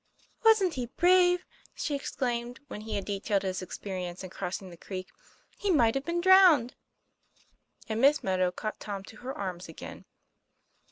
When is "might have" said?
5.69-6.05